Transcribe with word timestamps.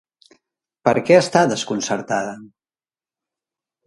Per 0.87 0.93
què 1.09 1.19
està 1.23 1.43
desconcertada? 1.51 2.31